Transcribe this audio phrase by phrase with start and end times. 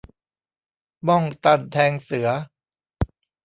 [1.07, 2.27] บ้องตันแทงเสือ